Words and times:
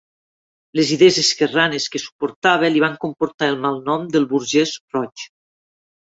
Les 0.77 0.91
idees 0.93 1.17
esquerranes 1.23 1.83
que 1.95 1.99
suportava 2.03 2.71
li 2.75 2.81
van 2.83 2.95
comportar 3.03 3.49
el 3.53 3.59
malnom 3.65 4.07
d'"El 4.15 4.25
burgés 4.31 4.73
roig". 4.97 5.27